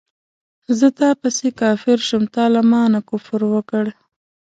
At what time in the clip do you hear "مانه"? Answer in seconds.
2.71-2.99